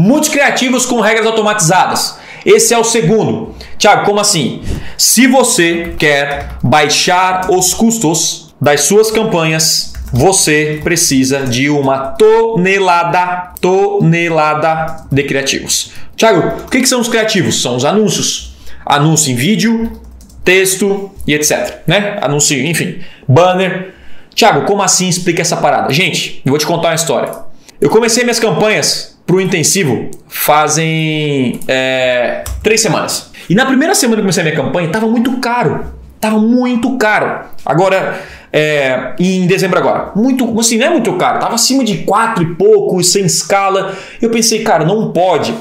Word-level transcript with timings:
muitos 0.00 0.28
criativos 0.28 0.86
com 0.86 1.00
regras 1.00 1.26
automatizadas. 1.26 2.16
Esse 2.44 2.72
é 2.72 2.78
o 2.78 2.84
segundo. 2.84 3.54
Tiago, 3.76 4.06
como 4.06 4.18
assim? 4.18 4.62
Se 4.96 5.26
você 5.26 5.94
quer 5.98 6.56
baixar 6.62 7.50
os 7.50 7.74
custos 7.74 8.54
das 8.60 8.82
suas 8.82 9.10
campanhas, 9.10 9.92
você 10.12 10.80
precisa 10.82 11.40
de 11.40 11.68
uma 11.68 11.98
tonelada, 11.98 13.52
tonelada 13.60 15.04
de 15.12 15.22
criativos. 15.24 15.92
Tiago, 16.16 16.62
o 16.64 16.70
que, 16.70 16.86
são 16.86 17.00
os 17.00 17.08
criativos? 17.08 17.60
São 17.60 17.76
os 17.76 17.84
anúncios. 17.84 18.56
Anúncio 18.84 19.32
em 19.32 19.36
vídeo, 19.36 20.00
texto 20.42 21.10
e 21.26 21.34
etc. 21.34 21.82
Né? 21.86 22.18
Anúncio, 22.22 22.58
enfim, 22.66 23.00
banner. 23.28 23.94
Tiago, 24.34 24.62
como 24.62 24.82
assim 24.82 25.08
explica 25.08 25.42
essa 25.42 25.58
parada? 25.58 25.92
Gente, 25.92 26.40
eu 26.44 26.50
vou 26.50 26.58
te 26.58 26.66
contar 26.66 26.88
uma 26.88 26.94
história. 26.94 27.49
Eu 27.80 27.88
comecei 27.88 28.22
minhas 28.22 28.38
campanhas 28.38 29.18
para 29.26 29.36
o 29.36 29.40
intensivo 29.40 30.10
fazem 30.28 31.60
é, 31.66 32.44
três 32.62 32.82
semanas. 32.82 33.30
E 33.48 33.54
na 33.54 33.64
primeira 33.64 33.94
semana 33.94 34.16
que 34.16 34.22
comecei 34.22 34.42
a 34.42 34.44
minha 34.44 34.56
campanha, 34.56 34.88
estava 34.88 35.06
muito 35.06 35.38
caro. 35.38 35.86
Tava 36.20 36.38
muito 36.38 36.98
caro. 36.98 37.46
Agora, 37.64 38.20
é, 38.52 39.14
em 39.18 39.46
dezembro 39.46 39.78
agora, 39.78 40.12
muito, 40.14 40.60
assim, 40.60 40.76
não 40.76 40.88
é 40.88 40.90
muito 40.90 41.10
caro. 41.14 41.40
Tava 41.40 41.54
acima 41.54 41.82
de 41.82 41.98
quatro 41.98 42.42
e 42.42 42.54
pouco, 42.54 43.02
sem 43.02 43.24
escala. 43.24 43.96
Eu 44.20 44.28
pensei, 44.28 44.62
cara, 44.62 44.84
não 44.84 45.10
pode. 45.10 45.54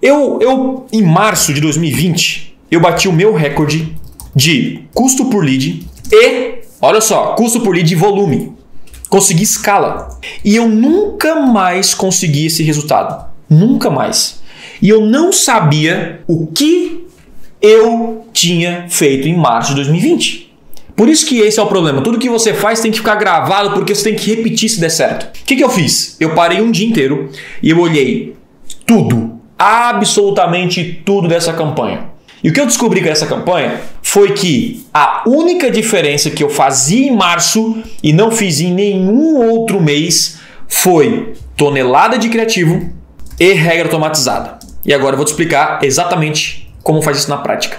Eu, 0.00 0.38
eu 0.40 0.86
em 0.92 1.02
março 1.02 1.52
de 1.52 1.60
2020, 1.60 2.56
eu 2.70 2.80
bati 2.80 3.08
o 3.08 3.12
meu 3.12 3.34
recorde 3.34 3.92
de 4.36 4.84
custo 4.94 5.24
por 5.24 5.44
lead 5.44 5.84
e, 6.12 6.58
olha 6.80 7.00
só, 7.00 7.34
custo 7.34 7.60
por 7.60 7.74
lead 7.74 7.92
e 7.92 7.96
volume. 7.96 8.59
Consegui 9.10 9.42
escala. 9.42 10.18
E 10.44 10.56
eu 10.56 10.68
nunca 10.68 11.34
mais 11.34 11.92
consegui 11.92 12.46
esse 12.46 12.62
resultado. 12.62 13.26
Nunca 13.48 13.90
mais. 13.90 14.40
E 14.80 14.88
eu 14.88 15.04
não 15.04 15.32
sabia 15.32 16.20
o 16.26 16.46
que 16.46 17.06
eu 17.60 18.24
tinha 18.32 18.86
feito 18.88 19.28
em 19.28 19.36
março 19.36 19.70
de 19.70 19.76
2020. 19.76 20.50
Por 20.96 21.08
isso 21.08 21.26
que 21.26 21.38
esse 21.38 21.58
é 21.58 21.62
o 21.62 21.66
problema. 21.66 22.02
Tudo 22.02 22.18
que 22.18 22.28
você 22.28 22.54
faz 22.54 22.80
tem 22.80 22.90
que 22.90 22.98
ficar 22.98 23.16
gravado 23.16 23.72
porque 23.72 23.94
você 23.94 24.04
tem 24.04 24.14
que 24.14 24.34
repetir 24.34 24.68
se 24.68 24.80
der 24.80 24.90
certo. 24.90 25.24
O 25.24 25.44
que, 25.44 25.56
que 25.56 25.64
eu 25.64 25.70
fiz? 25.70 26.16
Eu 26.20 26.34
parei 26.34 26.60
um 26.60 26.70
dia 26.70 26.86
inteiro 26.86 27.30
e 27.62 27.70
eu 27.70 27.80
olhei 27.80 28.36
tudo, 28.86 29.40
absolutamente 29.58 31.02
tudo 31.04 31.26
dessa 31.26 31.52
campanha. 31.52 32.10
E 32.42 32.48
o 32.48 32.52
que 32.52 32.60
eu 32.60 32.66
descobri 32.66 33.02
com 33.02 33.08
essa 33.08 33.26
campanha 33.26 33.80
foi 34.10 34.32
que 34.32 34.84
a 34.92 35.22
única 35.24 35.70
diferença 35.70 36.30
que 36.30 36.42
eu 36.42 36.50
fazia 36.50 37.06
em 37.06 37.14
março 37.14 37.80
e 38.02 38.12
não 38.12 38.32
fiz 38.32 38.60
em 38.60 38.74
nenhum 38.74 39.36
outro 39.36 39.80
mês 39.80 40.40
foi 40.66 41.34
tonelada 41.56 42.18
de 42.18 42.28
criativo 42.28 42.90
e 43.38 43.52
regra 43.52 43.84
automatizada. 43.84 44.58
E 44.84 44.92
agora 44.92 45.12
eu 45.12 45.16
vou 45.16 45.24
te 45.24 45.28
explicar 45.28 45.78
exatamente 45.84 46.68
como 46.82 47.00
faz 47.00 47.18
isso 47.18 47.30
na 47.30 47.36
prática. 47.36 47.76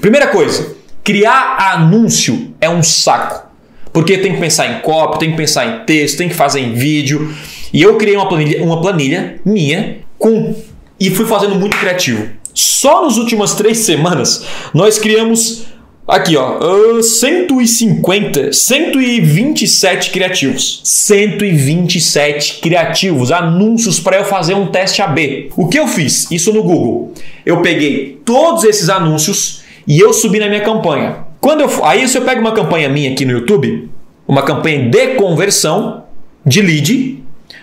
Primeira 0.00 0.28
coisa, 0.28 0.76
criar 1.02 1.56
anúncio 1.74 2.54
é 2.60 2.70
um 2.70 2.84
saco. 2.84 3.50
Porque 3.92 4.18
tem 4.18 4.34
que 4.34 4.40
pensar 4.40 4.68
em 4.68 4.82
copy, 4.82 5.18
tem 5.18 5.32
que 5.32 5.36
pensar 5.36 5.66
em 5.66 5.84
texto, 5.84 6.16
tem 6.16 6.28
que 6.28 6.34
fazer 6.36 6.60
em 6.60 6.74
vídeo. 6.74 7.34
E 7.72 7.82
eu 7.82 7.96
criei 7.96 8.14
uma 8.14 8.28
planilha, 8.28 8.62
uma 8.62 8.80
planilha 8.80 9.40
minha 9.44 9.98
com 10.16 10.54
e 11.00 11.10
fui 11.10 11.26
fazendo 11.26 11.56
muito 11.56 11.76
criativo. 11.76 12.28
Só 12.54 13.04
nas 13.04 13.16
últimas 13.16 13.54
três 13.54 13.78
semanas 13.78 14.44
nós 14.72 14.96
criamos 14.96 15.71
aqui 16.06 16.36
ó 16.36 17.00
150, 17.02 18.52
127 18.52 20.10
criativos, 20.10 20.80
127 20.84 22.60
criativos, 22.60 23.30
anúncios 23.32 24.00
para 24.00 24.18
eu 24.18 24.24
fazer 24.24 24.54
um 24.54 24.66
teste 24.66 25.02
AB. 25.02 25.50
O 25.56 25.68
que 25.68 25.78
eu 25.78 25.86
fiz? 25.86 26.30
Isso 26.30 26.52
no 26.52 26.62
Google. 26.62 27.12
Eu 27.44 27.62
peguei 27.62 28.20
todos 28.24 28.64
esses 28.64 28.88
anúncios 28.88 29.62
e 29.86 29.98
eu 29.98 30.12
subi 30.12 30.38
na 30.38 30.48
minha 30.48 30.62
campanha. 30.62 31.18
Quando 31.40 31.60
eu 31.60 31.84
aí 31.84 32.06
se 32.08 32.16
eu 32.16 32.22
pego 32.22 32.40
uma 32.40 32.52
campanha 32.52 32.88
minha 32.88 33.10
aqui 33.10 33.24
no 33.24 33.32
YouTube, 33.32 33.90
uma 34.26 34.42
campanha 34.42 34.88
de 34.88 35.14
conversão 35.14 36.04
de 36.44 36.60
lead, 36.60 37.22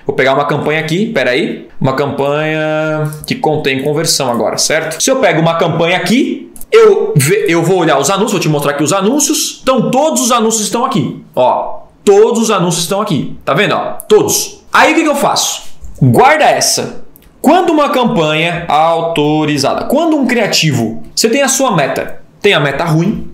Vou 0.09 0.15
pegar 0.15 0.33
uma 0.33 0.45
campanha 0.45 0.79
aqui, 0.79 1.05
peraí, 1.05 1.67
uma 1.79 1.95
campanha 1.95 3.11
que 3.27 3.35
contém 3.35 3.83
conversão 3.83 4.31
agora, 4.31 4.57
certo? 4.57 4.99
Se 4.99 5.11
eu 5.11 5.17
pego 5.17 5.39
uma 5.39 5.55
campanha 5.59 5.97
aqui, 5.97 6.38
eu, 6.71 7.13
eu 7.47 7.63
vou 7.63 7.79
olhar 7.79 7.97
os 7.97 8.09
anúncios, 8.09 8.33
vou 8.33 8.41
te 8.41 8.49
mostrar 8.49 8.71
aqui 8.71 8.83
os 8.83 8.93
anúncios. 8.93 9.59
Então 9.63 9.89
todos 9.89 10.21
os 10.21 10.31
anúncios 10.31 10.63
estão 10.63 10.85
aqui, 10.85 11.23
ó. 11.35 11.79
Todos 12.03 12.43
os 12.43 12.51
anúncios 12.51 12.83
estão 12.83 13.01
aqui, 13.01 13.37
tá 13.43 13.53
vendo? 13.53 13.75
Ó, 13.75 13.93
todos. 14.07 14.63
Aí 14.71 14.93
o 14.93 14.95
que, 14.95 15.03
que 15.03 15.09
eu 15.09 15.15
faço? 15.15 15.63
Guarda 16.01 16.45
essa. 16.45 17.03
Quando 17.41 17.71
uma 17.71 17.89
campanha 17.89 18.65
autorizada, 18.67 19.85
quando 19.85 20.17
um 20.17 20.25
criativo, 20.25 21.03
você 21.15 21.29
tem 21.29 21.41
a 21.41 21.47
sua 21.47 21.75
meta, 21.75 22.21
tem 22.41 22.53
a 22.53 22.59
meta 22.59 22.83
ruim, 22.83 23.31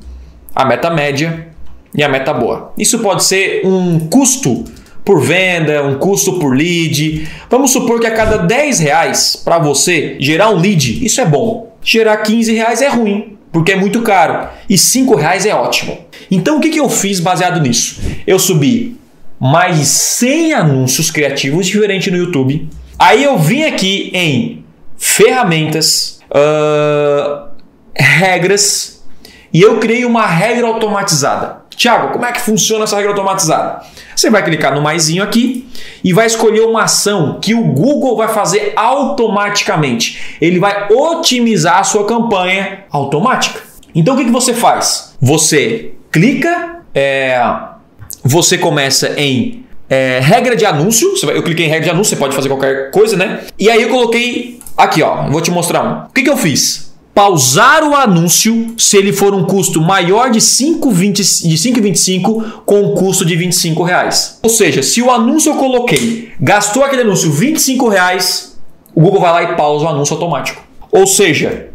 a 0.54 0.64
meta 0.64 0.90
média 0.90 1.48
e 1.94 2.04
a 2.04 2.10
meta 2.10 2.34
boa. 2.34 2.72
Isso 2.78 3.00
pode 3.00 3.24
ser 3.24 3.66
um 3.66 4.08
custo 4.08 4.64
por 5.04 5.22
venda, 5.22 5.84
um 5.84 5.96
custo 5.98 6.40
por 6.40 6.56
lead. 6.56 7.28
Vamos 7.50 7.72
supor 7.72 8.00
que 8.00 8.08
a 8.08 8.12
cada 8.12 8.38
10 8.38 8.80
reais 8.80 9.36
para 9.36 9.60
você 9.60 10.18
gerar 10.20 10.50
um 10.50 10.58
lead, 10.58 11.06
isso 11.06 11.22
é 11.22 11.26
bom. 11.26 11.75
Gerar 11.86 12.18
15 12.18 12.52
reais 12.52 12.82
é 12.82 12.90
ruim, 12.90 13.38
porque 13.52 13.72
é 13.72 13.76
muito 13.76 14.02
caro. 14.02 14.50
E 14.68 14.76
5 14.76 15.16
reais 15.16 15.46
é 15.46 15.54
ótimo. 15.54 15.96
Então 16.32 16.58
o 16.58 16.60
que, 16.60 16.70
que 16.70 16.80
eu 16.80 16.90
fiz 16.90 17.20
baseado 17.20 17.62
nisso? 17.62 18.02
Eu 18.26 18.40
subi 18.40 18.98
mais 19.40 19.78
de 19.78 19.86
100 19.86 20.54
anúncios 20.54 21.12
criativos 21.12 21.68
diferentes 21.68 22.12
no 22.12 22.18
YouTube. 22.18 22.68
Aí 22.98 23.24
eu 23.24 23.38
vim 23.38 23.64
aqui 23.64 24.10
em 24.14 24.66
ferramentas, 24.98 26.20
uh, 26.32 27.50
regras, 27.96 29.04
e 29.54 29.62
eu 29.62 29.78
criei 29.80 30.06
uma 30.06 30.26
regra 30.26 30.66
automatizada. 30.66 31.65
Tiago, 31.76 32.14
como 32.14 32.26
é 32.26 32.32
que 32.32 32.42
funciona 32.42 32.86
essa 32.86 32.96
regra 32.96 33.12
automatizada? 33.12 33.82
Você 34.16 34.30
vai 34.30 34.44
clicar 34.44 34.74
no 34.74 34.82
maisinho 34.82 35.22
aqui 35.22 35.68
e 36.04 36.14
vai 36.14 36.26
escolher 36.26 36.62
uma 36.62 36.84
ação 36.84 37.40
que 37.42 37.54
o 37.54 37.64
Google 37.64 38.16
vai 38.16 38.30
fazer 38.30 38.74
automaticamente. 38.76 40.38
Ele 40.40 40.60
vai 40.60 40.88
otimizar 40.92 41.80
a 41.80 41.84
sua 41.84 42.06
campanha 42.06 42.86
automática. 42.90 43.60
Então 43.94 44.16
o 44.16 44.18
que, 44.18 44.26
que 44.26 44.32
você 44.32 44.54
faz? 44.54 45.16
Você 45.22 45.94
clica, 46.12 46.82
é, 46.94 47.42
você 48.24 48.58
começa 48.58 49.20
em 49.20 49.66
é, 49.90 50.20
regra 50.22 50.56
de 50.56 50.66
anúncio. 50.66 51.14
Eu 51.30 51.44
cliquei 51.44 51.66
em 51.66 51.70
regra 51.70 51.86
de 51.86 51.90
anúncio, 51.92 52.12
você 52.12 52.20
pode 52.20 52.36
fazer 52.36 52.50
qualquer 52.50 52.92
coisa, 52.92 53.18
né? 53.18 53.42
E 53.60 53.70
aí 53.70 53.82
eu 53.82 53.90
coloquei 53.90 54.60
aqui, 54.78 55.02
ó. 55.02 55.30
Vou 55.30 55.42
te 55.42 55.52
mostrar 55.52 55.84
um. 55.84 56.06
O 56.06 56.14
que, 56.14 56.24
que 56.24 56.30
eu 56.30 56.38
fiz? 56.38 56.85
Pausar 57.16 57.84
o 57.86 57.96
anúncio 57.96 58.76
se 58.78 58.98
ele 58.98 59.14
for 59.14 59.34
um 59.34 59.46
custo 59.46 59.80
maior 59.80 60.30
de 60.30 60.40
5,25 60.40 62.64
com 62.66 62.82
um 62.82 62.94
custo 62.94 63.24
de 63.24 63.38
25 63.38 63.84
reais. 63.84 64.38
Ou 64.44 64.50
seja, 64.50 64.84
se 64.84 65.02
o 65.02 65.10
anúncio 65.10 65.54
eu 65.54 65.56
coloquei, 65.56 66.34
gastou 66.42 66.84
aquele 66.84 67.04
anúncio 67.04 67.32
25 67.32 67.88
reais, 67.88 68.60
o 68.94 69.00
Google 69.00 69.22
vai 69.22 69.32
lá 69.32 69.44
e 69.44 69.56
pausa 69.56 69.86
o 69.86 69.88
anúncio 69.88 70.16
automático. 70.16 70.62
Ou 70.92 71.08
seja, 71.08 71.70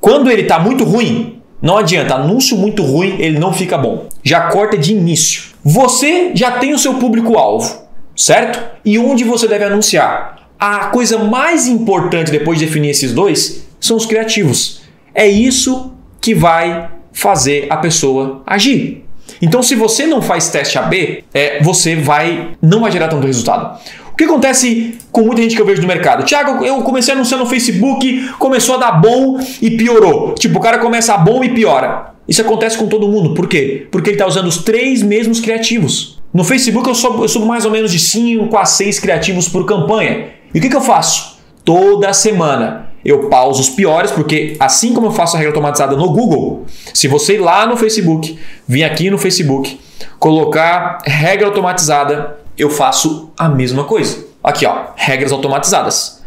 quando 0.00 0.30
ele 0.30 0.42
está 0.42 0.60
muito 0.60 0.84
ruim, 0.84 1.42
não 1.60 1.76
adianta, 1.76 2.14
anúncio 2.14 2.56
muito 2.56 2.84
ruim, 2.84 3.16
ele 3.18 3.36
não 3.36 3.52
fica 3.52 3.76
bom. 3.76 4.06
Já 4.22 4.42
corta 4.42 4.78
de 4.78 4.92
início. 4.92 5.42
Você 5.64 6.30
já 6.34 6.52
tem 6.52 6.72
o 6.72 6.78
seu 6.78 6.94
público-alvo, 6.94 7.82
certo? 8.14 8.60
E 8.84 8.96
onde 8.96 9.24
você 9.24 9.48
deve 9.48 9.64
anunciar? 9.64 10.50
A 10.56 10.86
coisa 10.86 11.18
mais 11.18 11.66
importante 11.66 12.30
depois 12.30 12.60
de 12.60 12.66
definir 12.66 12.90
esses 12.90 13.12
dois 13.12 13.66
são 13.80 13.96
os 13.96 14.06
criativos. 14.06 14.82
É 15.14 15.26
isso 15.26 15.92
que 16.20 16.34
vai 16.34 16.90
fazer 17.12 17.66
a 17.70 17.76
pessoa 17.76 18.42
agir. 18.46 19.04
Então, 19.42 19.62
se 19.62 19.74
você 19.74 20.06
não 20.06 20.22
faz 20.22 20.48
teste 20.48 20.78
AB, 20.78 21.24
é, 21.34 21.62
você 21.62 21.96
vai 21.96 22.50
não 22.62 22.80
vai 22.80 22.90
gerar 22.90 23.08
tanto 23.08 23.26
resultado. 23.26 23.78
O 24.12 24.16
que 24.16 24.24
acontece 24.24 24.98
com 25.12 25.22
muita 25.22 25.42
gente 25.42 25.54
que 25.54 25.62
eu 25.62 25.66
vejo 25.66 25.80
no 25.80 25.86
mercado? 25.86 26.24
Tiago, 26.24 26.64
eu 26.64 26.82
comecei 26.82 27.14
a 27.14 27.16
anunciar 27.16 27.38
no 27.38 27.46
Facebook, 27.46 28.30
começou 28.38 28.74
a 28.74 28.78
dar 28.78 28.92
bom 28.92 29.38
e 29.62 29.70
piorou. 29.70 30.34
Tipo, 30.34 30.58
o 30.58 30.60
cara 30.60 30.78
começa 30.78 31.14
a 31.14 31.18
bom 31.18 31.44
e 31.44 31.50
piora. 31.50 32.14
Isso 32.26 32.42
acontece 32.42 32.76
com 32.76 32.88
todo 32.88 33.08
mundo. 33.08 33.32
Por 33.32 33.48
quê? 33.48 33.86
Porque 33.90 34.10
ele 34.10 34.16
está 34.16 34.26
usando 34.26 34.46
os 34.46 34.58
três 34.58 35.02
mesmos 35.02 35.40
criativos. 35.40 36.20
No 36.34 36.44
Facebook 36.44 36.88
eu 36.88 36.94
subo, 36.94 37.24
eu 37.24 37.28
subo 37.28 37.46
mais 37.46 37.64
ou 37.64 37.70
menos 37.70 37.90
de 37.90 37.98
5 37.98 38.54
a 38.56 38.64
6 38.64 38.98
criativos 38.98 39.48
por 39.48 39.64
campanha. 39.64 40.26
E 40.52 40.58
o 40.58 40.60
que, 40.60 40.68
que 40.68 40.76
eu 40.76 40.80
faço? 40.80 41.38
Toda 41.64 42.12
semana 42.12 42.87
eu 43.04 43.28
pauso 43.28 43.60
os 43.60 43.68
piores, 43.70 44.10
porque 44.10 44.56
assim 44.58 44.92
como 44.92 45.06
eu 45.06 45.10
faço 45.12 45.36
a 45.36 45.38
regra 45.38 45.52
automatizada 45.52 45.96
no 45.96 46.10
Google, 46.10 46.66
se 46.92 47.08
você 47.08 47.34
ir 47.34 47.38
lá 47.38 47.66
no 47.66 47.76
Facebook, 47.76 48.38
vir 48.66 48.84
aqui 48.84 49.10
no 49.10 49.18
Facebook, 49.18 49.78
colocar 50.18 50.98
regra 51.04 51.46
automatizada, 51.46 52.38
eu 52.56 52.70
faço 52.70 53.30
a 53.38 53.48
mesma 53.48 53.84
coisa. 53.84 54.26
Aqui, 54.42 54.66
ó, 54.66 54.86
regras 54.96 55.32
automatizadas. 55.32 56.22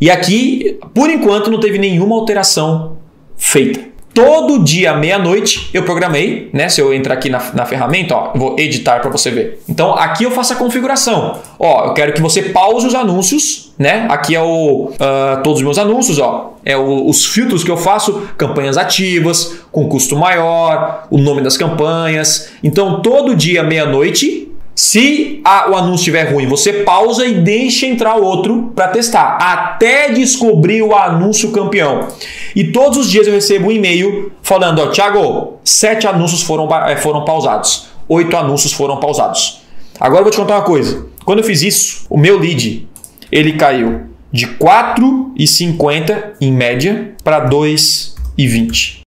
E 0.00 0.10
aqui, 0.10 0.78
por 0.92 1.08
enquanto, 1.08 1.50
não 1.50 1.60
teve 1.60 1.78
nenhuma 1.78 2.16
alteração 2.16 2.98
feita. 3.36 3.95
Todo 4.16 4.64
dia 4.64 4.94
meia-noite 4.94 5.68
eu 5.74 5.82
programei, 5.82 6.48
né? 6.50 6.70
Se 6.70 6.80
eu 6.80 6.94
entrar 6.94 7.12
aqui 7.12 7.28
na, 7.28 7.38
na 7.52 7.66
ferramenta, 7.66 8.16
ó, 8.16 8.32
vou 8.34 8.56
editar 8.58 9.00
para 9.00 9.10
você 9.10 9.30
ver. 9.30 9.60
Então 9.68 9.92
aqui 9.92 10.24
eu 10.24 10.30
faço 10.30 10.54
a 10.54 10.56
configuração. 10.56 11.38
Ó, 11.58 11.84
eu 11.84 11.92
quero 11.92 12.14
que 12.14 12.22
você 12.22 12.44
pause 12.44 12.86
os 12.86 12.94
anúncios, 12.94 13.74
né? 13.78 14.06
Aqui 14.08 14.34
é 14.34 14.40
o 14.40 14.90
uh, 14.92 15.42
todos 15.44 15.58
os 15.58 15.62
meus 15.62 15.76
anúncios, 15.76 16.18
ó. 16.18 16.54
É 16.64 16.76
o, 16.76 17.06
os 17.06 17.26
filtros 17.26 17.62
que 17.62 17.70
eu 17.70 17.76
faço, 17.76 18.22
campanhas 18.38 18.78
ativas, 18.78 19.58
com 19.70 19.86
custo 19.86 20.16
maior, 20.16 21.06
o 21.10 21.18
nome 21.18 21.42
das 21.42 21.58
campanhas. 21.58 22.48
Então 22.64 23.02
todo 23.02 23.36
dia 23.36 23.62
meia-noite 23.62 24.35
se 24.76 25.40
a, 25.42 25.70
o 25.70 25.74
anúncio 25.74 26.00
estiver 26.02 26.30
ruim, 26.30 26.46
você 26.46 26.70
pausa 26.84 27.24
e 27.24 27.40
deixa 27.40 27.86
entrar 27.86 28.16
outro 28.16 28.72
para 28.76 28.88
testar, 28.88 29.38
até 29.40 30.12
descobrir 30.12 30.82
o 30.82 30.94
anúncio 30.94 31.50
campeão. 31.50 32.08
E 32.54 32.64
todos 32.64 32.98
os 32.98 33.10
dias 33.10 33.26
eu 33.26 33.32
recebo 33.32 33.68
um 33.68 33.72
e-mail 33.72 34.32
falando: 34.42 34.80
ó, 34.80 34.88
Thiago, 34.88 35.54
sete 35.64 36.06
anúncios 36.06 36.42
foram, 36.42 36.68
eh, 36.88 36.96
foram 36.96 37.24
pausados, 37.24 37.86
oito 38.06 38.36
anúncios 38.36 38.74
foram 38.74 39.00
pausados. 39.00 39.62
Agora 39.98 40.20
eu 40.20 40.24
vou 40.24 40.30
te 40.30 40.36
contar 40.36 40.56
uma 40.56 40.64
coisa. 40.64 41.06
Quando 41.24 41.38
eu 41.38 41.44
fiz 41.44 41.62
isso, 41.62 42.04
o 42.10 42.18
meu 42.18 42.38
lead 42.38 42.86
ele 43.32 43.54
caiu 43.54 44.02
de 44.30 44.46
4,50 44.46 46.34
em 46.38 46.52
média 46.52 47.14
para 47.24 47.48
2,20. 47.48 49.05